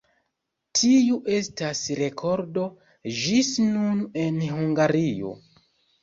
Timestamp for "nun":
3.67-4.01